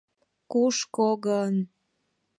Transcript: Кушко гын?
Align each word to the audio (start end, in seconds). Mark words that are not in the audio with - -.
Кушко 0.51 1.09
гын? 1.25 1.55